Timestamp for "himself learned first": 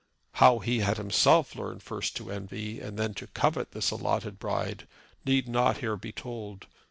0.97-2.15